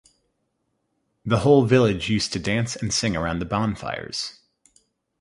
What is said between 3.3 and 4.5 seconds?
the bonfires.